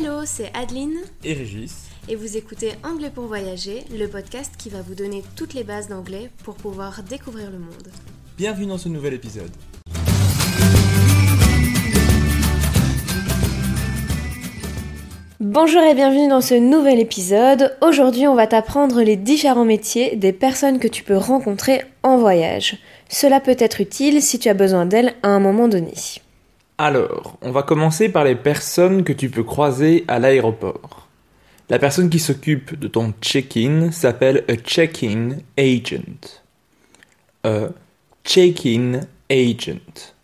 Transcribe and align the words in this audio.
Hello, 0.00 0.20
c'est 0.24 0.52
Adeline 0.54 0.98
et 1.24 1.32
Régis. 1.32 1.88
et 2.08 2.14
vous 2.14 2.36
écoutez 2.36 2.70
Anglais 2.84 3.10
pour 3.12 3.24
voyager, 3.24 3.82
le 3.90 4.06
podcast 4.06 4.52
qui 4.56 4.68
va 4.68 4.80
vous 4.80 4.94
donner 4.94 5.24
toutes 5.34 5.54
les 5.54 5.64
bases 5.64 5.88
d'anglais 5.88 6.30
pour 6.44 6.54
pouvoir 6.54 7.02
découvrir 7.02 7.50
le 7.50 7.58
monde. 7.58 7.88
Bienvenue 8.36 8.66
dans 8.66 8.78
ce 8.78 8.88
nouvel 8.88 9.14
épisode. 9.14 9.50
Bonjour 15.40 15.82
et 15.82 15.94
bienvenue 15.94 16.28
dans 16.28 16.42
ce 16.42 16.54
nouvel 16.54 17.00
épisode. 17.00 17.76
Aujourd'hui, 17.80 18.28
on 18.28 18.36
va 18.36 18.46
t'apprendre 18.46 19.02
les 19.02 19.16
différents 19.16 19.64
métiers 19.64 20.14
des 20.14 20.32
personnes 20.32 20.78
que 20.78 20.86
tu 20.86 21.02
peux 21.02 21.16
rencontrer 21.16 21.82
en 22.04 22.18
voyage. 22.18 22.76
Cela 23.08 23.40
peut 23.40 23.56
être 23.58 23.80
utile 23.80 24.22
si 24.22 24.38
tu 24.38 24.48
as 24.48 24.54
besoin 24.54 24.86
d'elles 24.86 25.14
à 25.24 25.28
un 25.28 25.40
moment 25.40 25.66
donné. 25.66 25.94
Alors, 26.80 27.36
on 27.42 27.50
va 27.50 27.64
commencer 27.64 28.08
par 28.08 28.22
les 28.22 28.36
personnes 28.36 29.02
que 29.02 29.12
tu 29.12 29.30
peux 29.30 29.42
croiser 29.42 30.04
à 30.06 30.20
l'aéroport. 30.20 31.08
La 31.68 31.80
personne 31.80 32.08
qui 32.08 32.20
s'occupe 32.20 32.78
de 32.78 32.86
ton 32.86 33.12
check-in 33.20 33.90
s'appelle 33.90 34.44
a 34.46 34.54
check-in 34.54 35.38
agent. 35.58 36.40
A 37.42 37.70
check-in 38.24 39.00
agent. 39.28 40.14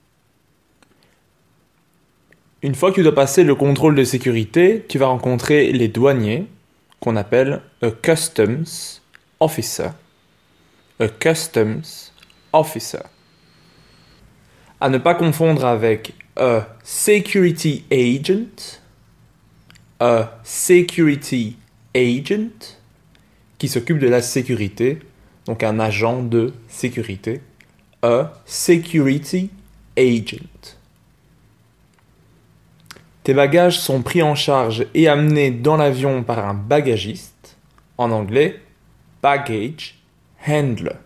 Une 2.62 2.77
fois 2.77 2.91
que 2.91 2.94
tu 2.94 3.02
dois 3.02 3.14
passer 3.14 3.42
le 3.42 3.56
contrôle 3.56 3.96
de 3.96 4.05
sécurité, 4.05 4.86
tu 4.88 4.96
vas 4.96 5.08
rencontrer 5.08 5.72
les 5.72 5.88
douaniers, 5.88 6.46
qu'on 7.00 7.16
appelle 7.16 7.62
a 7.82 7.91
customs 7.91 9.00
officer. 9.41 9.91
A 11.00 11.08
customs 11.08 12.12
officer. 12.52 13.02
À 14.80 14.88
ne 14.88 14.98
pas 14.98 15.14
confondre 15.16 15.64
avec 15.64 16.14
a 16.36 16.66
security 16.82 17.84
agent. 17.90 18.80
A 20.00 20.38
security 20.42 21.56
agent 21.94 22.78
qui 23.58 23.68
s'occupe 23.68 23.98
de 23.98 24.08
la 24.08 24.20
sécurité, 24.20 24.98
donc 25.46 25.62
un 25.62 25.78
agent 25.78 26.22
de 26.22 26.52
sécurité. 26.68 27.41
A 28.02 28.32
security 28.44 29.50
agent. 29.96 30.76
Tes 33.22 33.32
bagages 33.32 33.80
sont 33.80 34.02
pris 34.02 34.22
en 34.22 34.34
charge 34.34 34.86
et 34.92 35.08
amenés 35.08 35.50
dans 35.50 35.78
l'avion 35.78 36.22
par 36.22 36.46
un 36.46 36.52
bagagiste, 36.52 37.56
en 37.96 38.10
anglais 38.10 38.60
baggage 39.22 39.98
handler. 40.46 40.96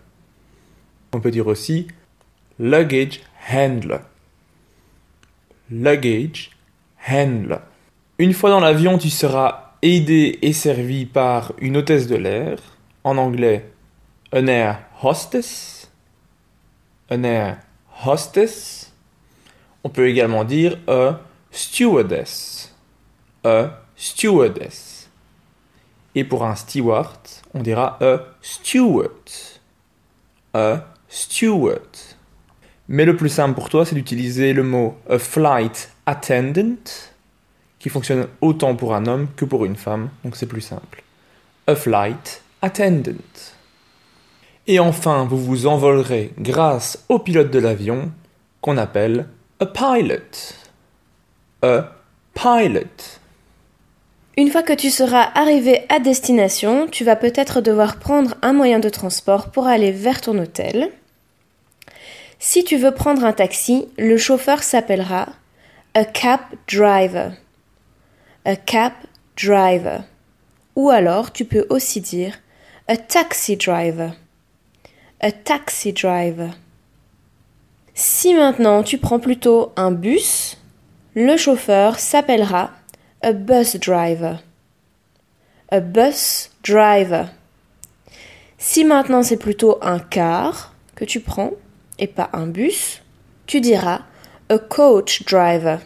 On 1.13 1.21
peut 1.21 1.31
dire 1.31 1.47
aussi 1.47 1.87
luggage 2.59 3.21
handler. 3.49 3.99
Luggage 5.71 6.51
handler. 7.07 7.59
Une 8.17 8.33
fois 8.33 8.49
dans 8.49 8.59
l'avion, 8.59 8.97
tu 8.97 9.09
seras 9.09 9.73
aidé 9.81 10.39
et 10.41 10.53
servi 10.53 11.05
par 11.05 11.53
une 11.59 11.77
hôtesse 11.77 12.07
de 12.07 12.15
l'air, 12.15 12.59
en 13.03 13.17
anglais 13.17 13.69
an 14.31 14.47
air 14.47 14.79
hostess. 15.01 15.89
An 17.09 17.23
air 17.23 17.57
hostess. 18.05 18.93
On 19.83 19.89
peut 19.89 20.07
également 20.07 20.43
dire 20.43 20.77
a 20.87 21.19
stewardess. 21.51 22.75
A 23.43 23.81
stewardess. 23.95 25.09
Et 26.15 26.23
pour 26.23 26.43
un 26.43 26.55
steward, 26.55 27.19
on 27.53 27.61
dira 27.61 27.97
a 28.01 28.19
steward. 28.41 29.29
A 30.53 30.85
steward. 31.07 31.97
Mais 32.91 33.05
le 33.05 33.15
plus 33.15 33.29
simple 33.29 33.53
pour 33.53 33.69
toi, 33.69 33.85
c'est 33.85 33.93
d'utiliser 33.93 34.51
le 34.51 34.63
mot 34.63 34.97
a 35.07 35.19
flight 35.19 35.91
attendant, 36.07 36.75
qui 37.77 37.87
fonctionne 37.87 38.27
autant 38.41 38.75
pour 38.75 38.95
un 38.95 39.05
homme 39.05 39.27
que 39.35 39.45
pour 39.45 39.63
une 39.63 39.75
femme, 39.75 40.09
donc 40.25 40.35
c'est 40.35 40.47
plus 40.47 40.61
simple. 40.61 41.03
A 41.67 41.75
flight 41.75 42.41
attendant. 42.63 43.13
Et 44.65 44.79
enfin, 44.79 45.25
vous 45.29 45.37
vous 45.37 45.67
envolerez 45.67 46.33
grâce 46.39 47.05
au 47.09 47.19
pilote 47.19 47.51
de 47.51 47.59
l'avion, 47.59 48.11
qu'on 48.59 48.77
appelle 48.77 49.27
a 49.59 49.67
pilot. 49.67 50.55
A 51.61 51.91
pilot. 52.33 53.19
Une 54.35 54.49
fois 54.49 54.63
que 54.63 54.73
tu 54.73 54.89
seras 54.89 55.29
arrivé 55.35 55.85
à 55.89 55.99
destination, 55.99 56.87
tu 56.87 57.03
vas 57.03 57.15
peut-être 57.15 57.61
devoir 57.61 57.97
prendre 57.97 58.35
un 58.41 58.53
moyen 58.53 58.79
de 58.79 58.89
transport 58.89 59.51
pour 59.51 59.67
aller 59.67 59.91
vers 59.91 60.21
ton 60.21 60.39
hôtel. 60.39 60.89
Si 62.41 62.63
tu 62.63 62.77
veux 62.77 62.91
prendre 62.91 63.25
un 63.25 63.33
taxi, 63.33 63.89
le 63.97 64.17
chauffeur 64.17 64.63
s'appellera 64.63 65.27
a 65.93 66.05
cab 66.05 66.39
driver. 66.69 67.33
A 68.45 68.55
cab 68.55 68.93
driver. 69.35 70.03
Ou 70.77 70.89
alors 70.89 71.33
tu 71.33 71.43
peux 71.43 71.67
aussi 71.69 71.99
dire 71.99 72.39
a 72.87 72.95
taxi 72.95 73.57
driver. 73.57 74.15
A 75.19 75.33
taxi 75.33 75.91
driver. 75.91 76.51
Si 77.93 78.33
maintenant 78.33 78.83
tu 78.83 78.97
prends 78.97 79.19
plutôt 79.19 79.73
un 79.75 79.91
bus, 79.91 80.57
le 81.15 81.35
chauffeur 81.35 81.99
s'appellera 81.99 82.71
a 83.21 83.33
bus 83.33 83.75
driver. 83.75 84.41
A 85.71 85.81
bus 85.81 86.51
driver. 86.63 87.27
Si 88.57 88.85
maintenant 88.85 89.23
c'est 89.23 89.35
plutôt 89.35 89.77
un 89.81 89.99
car 89.99 90.73
que 90.95 91.03
tu 91.03 91.19
prends 91.19 91.51
et 91.99 92.07
pas 92.07 92.29
un 92.33 92.47
bus, 92.47 93.01
tu 93.45 93.61
diras 93.61 94.01
a 94.49 94.57
coach 94.57 95.23
driver. 95.25 95.79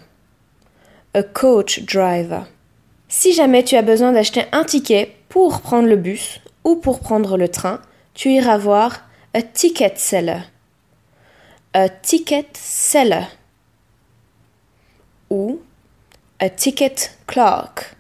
A 1.14 1.24
coach 1.24 1.82
driver. 1.84 2.46
Si 3.10 3.34
jamais 3.34 3.64
tu 3.64 3.76
as 3.76 3.82
besoin 3.82 4.14
d'acheter 4.14 4.46
un 4.52 4.64
ticket 4.64 5.16
pour 5.30 5.62
prendre 5.62 5.88
le 5.88 5.98
bus 5.98 6.40
ou 6.64 6.78
pour 6.78 7.00
prendre 7.00 7.38
le 7.38 7.50
train, 7.50 7.82
tu 8.14 8.32
iras 8.32 8.58
voir 8.58 9.02
a 9.34 9.42
ticket 9.42 9.96
seller. 9.98 10.42
A 11.74 11.90
ticket 11.90 12.48
seller. 12.54 13.26
Ou 15.30 15.60
a 16.40 16.50
ticket 16.50 17.18
clerk. 17.28 17.96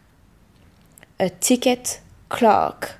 A 1.19 1.29
ticket 1.29 2.01
clerk. 2.29 2.97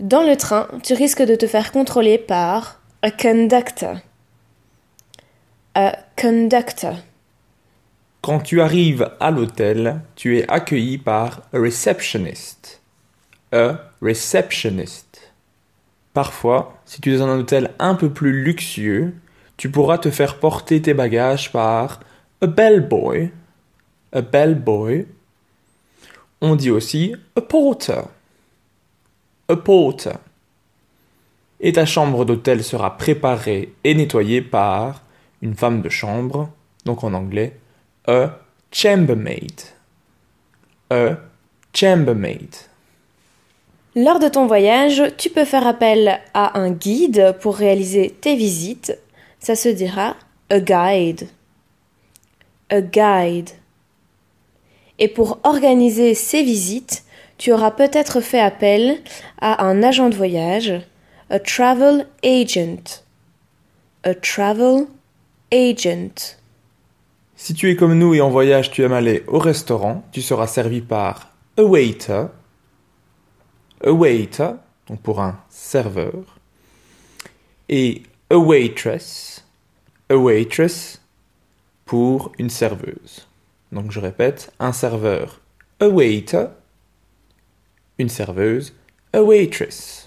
Dans 0.00 0.22
le 0.22 0.36
train, 0.36 0.68
tu 0.82 0.94
risques 0.94 1.22
de 1.22 1.34
te 1.34 1.46
faire 1.46 1.72
contrôler 1.72 2.18
par 2.18 2.80
a 3.04 3.10
conductor. 3.10 4.00
A 5.74 5.94
conductor. 6.16 6.96
Quand 8.22 8.40
tu 8.40 8.62
arrives 8.62 9.10
à 9.20 9.30
l'hôtel, 9.30 10.00
tu 10.16 10.38
es 10.38 10.50
accueilli 10.50 10.96
par 10.96 11.42
a 11.52 11.58
receptionist. 11.58 12.80
A 13.52 13.78
receptionist. 14.00 15.34
Parfois, 16.14 16.80
si 16.86 17.02
tu 17.02 17.12
es 17.12 17.18
dans 17.18 17.28
un 17.28 17.40
hôtel 17.40 17.72
un 17.78 17.94
peu 17.94 18.08
plus 18.08 18.42
luxueux, 18.42 19.12
tu 19.58 19.70
pourras 19.70 19.98
te 19.98 20.10
faire 20.10 20.40
porter 20.40 20.80
tes 20.80 20.94
bagages 20.94 21.52
par 21.52 22.00
a 22.40 22.46
bellboy. 22.46 23.30
A 24.14 24.22
bellboy. 24.22 25.06
On 26.40 26.56
dit 26.56 26.70
aussi 26.70 27.14
a 27.36 27.42
porter. 27.42 28.04
A 29.50 29.56
porter. 29.56 30.16
Et 31.66 31.72
ta 31.72 31.86
chambre 31.86 32.26
d'hôtel 32.26 32.62
sera 32.62 32.98
préparée 32.98 33.72
et 33.84 33.94
nettoyée 33.94 34.42
par 34.42 35.00
une 35.40 35.54
femme 35.54 35.80
de 35.80 35.88
chambre, 35.88 36.50
donc 36.84 37.02
en 37.04 37.14
anglais, 37.14 37.56
a 38.06 38.38
chambermaid. 38.70 39.62
A 40.90 41.16
chambermaid. 41.72 42.54
Lors 43.96 44.18
de 44.18 44.28
ton 44.28 44.46
voyage, 44.46 45.04
tu 45.16 45.30
peux 45.30 45.46
faire 45.46 45.66
appel 45.66 46.20
à 46.34 46.58
un 46.58 46.70
guide 46.70 47.34
pour 47.40 47.56
réaliser 47.56 48.14
tes 48.20 48.36
visites. 48.36 48.98
Ça 49.40 49.56
se 49.56 49.70
dira 49.70 50.16
a 50.50 50.60
guide. 50.60 51.28
A 52.68 52.82
guide. 52.82 53.48
Et 54.98 55.08
pour 55.08 55.38
organiser 55.44 56.12
ces 56.12 56.42
visites, 56.42 57.04
tu 57.38 57.54
auras 57.54 57.70
peut-être 57.70 58.20
fait 58.20 58.40
appel 58.40 58.98
à 59.40 59.64
un 59.64 59.82
agent 59.82 60.10
de 60.10 60.14
voyage, 60.14 60.82
a 61.34 61.40
travel 61.40 62.06
agent. 62.22 63.02
A 64.04 64.14
travel 64.14 64.86
agent. 65.50 66.36
Si 67.34 67.54
tu 67.54 67.68
es 67.68 67.74
comme 67.74 67.98
nous 67.98 68.14
et 68.14 68.20
en 68.20 68.30
voyage, 68.30 68.70
tu 68.70 68.84
aimes 68.84 68.92
aller 68.92 69.24
au 69.26 69.40
restaurant, 69.40 70.04
tu 70.12 70.22
seras 70.22 70.46
servi 70.46 70.80
par 70.80 71.32
a 71.56 71.64
waiter. 71.64 72.26
A 73.84 73.90
waiter, 73.90 74.50
donc 74.86 75.00
pour 75.00 75.20
un 75.20 75.40
serveur. 75.48 76.38
Et 77.68 78.04
a 78.30 78.36
waitress. 78.36 79.44
A 80.10 80.16
waitress 80.16 81.00
pour 81.84 82.30
une 82.38 82.48
serveuse. 82.48 83.26
Donc 83.72 83.90
je 83.90 83.98
répète, 83.98 84.52
un 84.60 84.72
serveur, 84.72 85.40
a 85.80 85.88
waiter. 85.88 86.46
Une 87.98 88.08
serveuse, 88.08 88.72
a 89.12 89.20
waitress. 89.20 90.03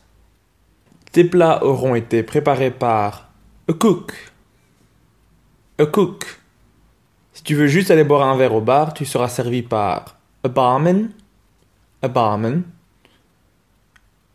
Tes 1.11 1.23
plats 1.23 1.63
auront 1.63 1.95
été 1.95 2.23
préparés 2.23 2.71
par 2.71 3.29
a 3.69 3.73
cook. 3.73 4.13
A 5.79 5.85
cook. 5.85 6.39
Si 7.33 7.43
tu 7.43 7.55
veux 7.55 7.67
juste 7.67 7.91
aller 7.91 8.03
boire 8.03 8.27
un 8.27 8.37
verre 8.37 8.55
au 8.55 8.61
bar, 8.61 8.93
tu 8.93 9.05
seras 9.05 9.29
servi 9.29 9.61
par 9.61 10.17
a 10.43 10.49
barman, 10.49 11.09
a 12.01 12.07
barman, 12.07 12.63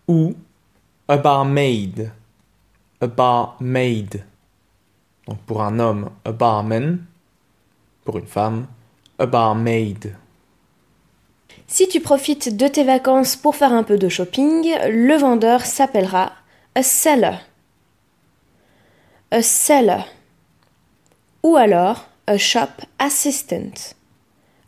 ou 0.08 0.34
a 1.08 1.16
barmaid, 1.16 2.12
a 3.00 3.06
barmaid. 3.06 4.24
Donc 5.26 5.38
pour 5.46 5.62
un 5.62 5.78
homme, 5.78 6.10
a 6.24 6.32
barman, 6.32 7.04
pour 8.04 8.18
une 8.18 8.26
femme, 8.26 8.66
a 9.18 9.26
barmaid. 9.26 10.16
Si 11.66 11.88
tu 11.88 12.00
profites 12.00 12.56
de 12.56 12.68
tes 12.68 12.84
vacances 12.84 13.36
pour 13.36 13.56
faire 13.56 13.72
un 13.72 13.82
peu 13.82 13.96
de 13.96 14.08
shopping, 14.08 14.74
le 14.90 15.16
vendeur 15.16 15.62
s'appellera 15.62 16.32
a 16.74 16.82
seller. 16.82 17.38
A 19.30 19.42
seller. 19.42 20.04
Ou 21.42 21.56
alors 21.56 22.06
a 22.26 22.38
shop 22.38 22.84
assistant. 22.98 23.94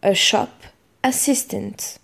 A 0.03 0.15
shop 0.15 0.49
assistant. 1.03 1.99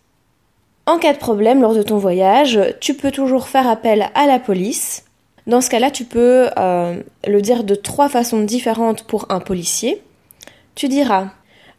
En 0.86 0.98
cas 0.98 1.12
de 1.12 1.18
problème 1.18 1.60
lors 1.60 1.74
de 1.74 1.82
ton 1.82 1.98
voyage, 1.98 2.58
tu 2.80 2.94
peux 2.94 3.10
toujours 3.10 3.48
faire 3.48 3.68
appel 3.68 4.10
à 4.14 4.26
la 4.26 4.38
police. 4.38 5.04
Dans 5.46 5.60
ce 5.60 5.70
cas-là, 5.70 5.90
tu 5.90 6.04
peux 6.04 6.48
euh, 6.58 7.02
le 7.26 7.42
dire 7.42 7.64
de 7.64 7.74
trois 7.74 8.08
façons 8.08 8.40
différentes 8.40 9.04
pour 9.04 9.26
un 9.30 9.40
policier. 9.40 10.02
Tu 10.74 10.88
diras 10.88 11.28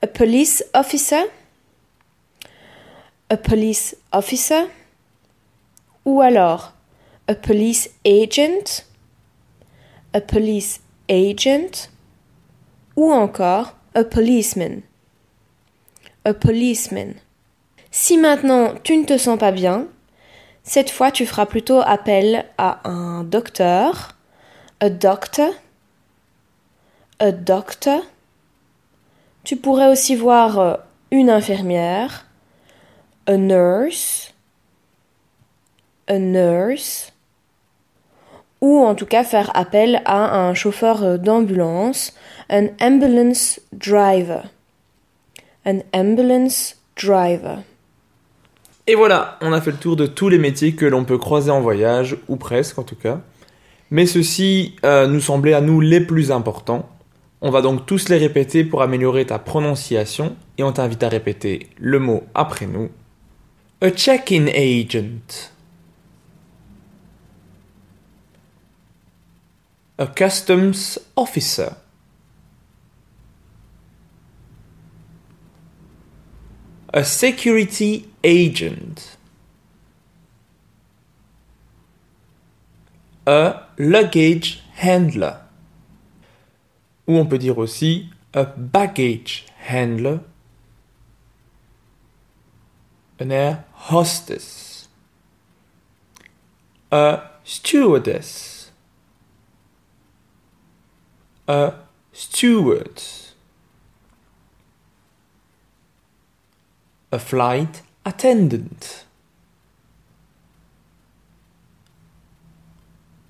a 0.04 0.08
police 0.08 0.66
officer, 0.74 1.24
a 3.30 3.38
police 3.38 3.96
officer, 4.12 4.64
ou 6.06 6.22
alors 6.22 6.74
a 7.32 7.36
police 7.36 7.90
agent, 8.04 8.84
a 10.14 10.20
police 10.20 10.82
agent, 11.08 11.90
ou 12.98 13.10
encore 13.10 13.74
a 13.96 14.04
policeman, 14.04 14.82
a 16.26 16.34
policeman. 16.34 17.14
Si 17.90 18.18
maintenant 18.18 18.74
tu 18.84 18.98
ne 18.98 19.06
te 19.06 19.18
sens 19.18 19.40
pas 19.40 19.54
bien, 19.54 19.88
cette 20.64 20.90
fois 20.90 21.10
tu 21.10 21.26
feras 21.26 21.46
plutôt 21.46 21.80
appel 21.80 22.46
à 22.58 22.82
un 22.84 23.24
docteur, 23.24 24.18
a 24.82 24.90
doctor, 24.90 25.54
a 27.20 27.32
doctor. 27.32 28.02
Tu 29.46 29.56
pourrais 29.56 29.90
aussi 29.90 30.18
voir 30.18 30.60
euh, 30.60 30.76
une 31.12 31.30
infirmière, 31.30 32.26
a 33.26 33.38
nurse, 33.38 34.34
a 36.08 36.20
nurse, 36.20 37.11
ou 38.62 38.80
en 38.80 38.96
tout 38.96 39.06
cas 39.06 39.24
faire 39.24 39.52
appel 39.56 40.02
à 40.06 40.40
un 40.40 40.54
chauffeur 40.54 41.20
d'ambulance, 41.20 42.14
an 42.50 42.68
ambulance 42.80 43.60
driver, 43.74 44.44
an 45.66 45.80
ambulance 45.94 46.78
driver. 46.96 47.60
Et 48.88 48.96
voilà, 48.96 49.38
on 49.42 49.54
a 49.54 49.62
fait 49.62 49.72
le 49.72 49.78
tour 49.78 49.96
de 49.96 50.08
tous 50.08 50.30
les 50.30 50.38
métiers 50.38 50.74
que 50.74 50.86
l'on 50.86 51.06
peut 51.06 51.18
croiser 51.18 51.52
en 51.52 51.62
voyage, 51.62 52.18
ou 52.28 52.36
presque 52.36 52.80
en 52.80 52.84
tout 52.84 52.96
cas. 52.96 53.22
Mais 53.90 54.06
ceux-ci 54.06 54.76
euh, 54.86 55.08
nous 55.08 55.20
semblaient 55.20 55.54
à 55.54 55.62
nous 55.62 55.82
les 55.82 56.02
plus 56.02 56.32
importants. 56.32 56.90
On 57.42 57.52
va 57.52 57.62
donc 57.62 57.86
tous 57.86 58.10
les 58.10 58.18
répéter 58.18 58.64
pour 58.64 58.82
améliorer 58.82 59.26
ta 59.26 59.40
prononciation 59.40 60.36
et 60.58 60.64
on 60.64 60.72
t'invite 60.72 61.04
à 61.04 61.10
répéter 61.10 61.68
le 61.78 62.00
mot 62.00 62.24
après 62.34 62.68
nous. 62.68 62.90
A 63.82 63.90
check-in 63.90 64.48
agent. 64.48 65.50
A 70.02 70.08
customs 70.08 70.98
officer. 71.16 71.76
A 76.92 77.04
security 77.04 78.08
agent. 78.24 79.16
A 83.28 83.68
luggage 83.78 84.64
handler. 84.78 85.42
Ou 87.06 87.18
on 87.18 87.28
peut 87.28 87.38
dire 87.38 87.60
aussi 87.60 88.10
a 88.34 88.46
baggage 88.46 89.46
handler. 89.70 90.22
An 93.20 93.30
air 93.30 93.66
hostess. 93.92 94.90
A 96.92 97.22
stewardess. 97.44 98.51
A 101.52 101.74
steward. 102.14 103.04
A 107.12 107.20
flight 107.20 107.82
attendant. 108.06 109.04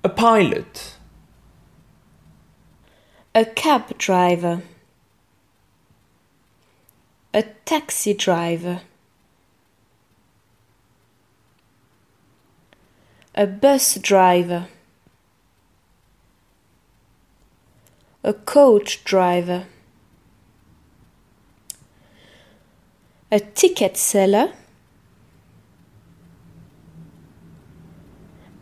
A 0.04 0.08
pilot. 0.08 0.98
A 3.34 3.44
cab 3.44 3.98
driver. 3.98 4.62
A 7.34 7.42
taxi 7.64 8.14
driver. 8.14 8.82
A 13.34 13.48
bus 13.48 13.96
driver. 13.96 14.68
A 18.24 18.32
coach 18.32 19.02
driver. 19.04 19.66
A 23.32 23.40
ticket 23.40 23.96
seller. 23.96 24.52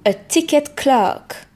A 0.06 0.14
ticket 0.14 0.76
clerk. 0.76 1.46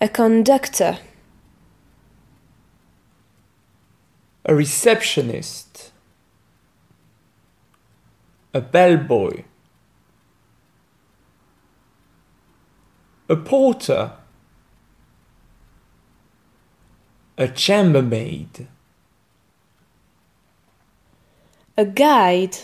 A 0.00 0.08
conductor. 0.08 0.98
A 4.46 4.54
receptionist. 4.54 5.92
A 8.54 8.60
bellboy. 8.62 9.44
Porter. 13.34 14.12
A 17.36 17.48
chambermaid. 17.48 18.68
A 21.76 21.84
guide. 21.84 22.56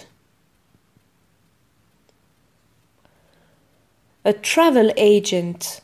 A 4.24 4.32
travel 4.32 4.92
agent. 4.96 5.80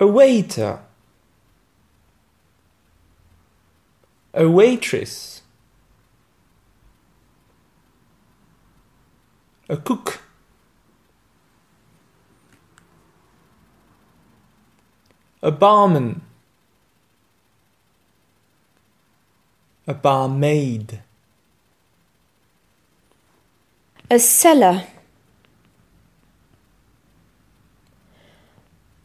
A 0.00 0.06
waiter. 0.06 0.80
A 4.32 4.48
waitress. 4.48 5.42
A 9.68 9.76
cook. 9.76 10.22
A 15.40 15.52
barman. 15.52 16.20
A 19.86 19.94
barmaid. 19.94 21.00
A 24.10 24.18
seller. 24.18 24.84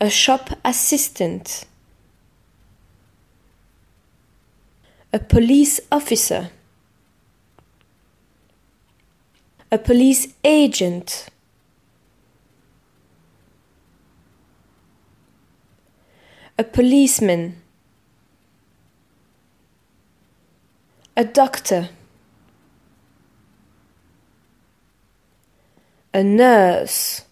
A 0.01 0.09
shop 0.09 0.49
assistant. 0.65 1.65
A 5.13 5.19
police 5.19 5.79
officer. 5.91 6.49
A 9.71 9.77
police 9.77 10.33
agent. 10.43 11.29
A 16.57 16.63
policeman. 16.63 17.55
A 21.15 21.23
doctor. 21.23 21.89
A 26.13 26.21
nurse. 26.21 27.25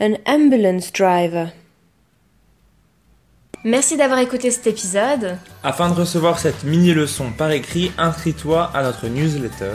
An 0.00 0.18
ambulance 0.26 0.90
driver. 0.92 1.52
Merci 3.62 3.96
d'avoir 3.96 4.18
écouté 4.18 4.50
cet 4.50 4.66
épisode. 4.66 5.38
Afin 5.62 5.90
de 5.90 5.94
recevoir 5.94 6.38
cette 6.38 6.64
mini-leçon 6.64 7.32
par 7.32 7.50
écrit, 7.50 7.92
inscris-toi 7.98 8.70
à 8.74 8.82
notre 8.82 9.08
newsletter. 9.08 9.74